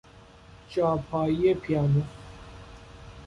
[0.69, 2.03] جاپایی پیانو